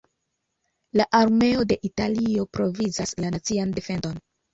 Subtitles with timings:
[0.99, 4.19] La armeo de Italio provizas la nacian defendon.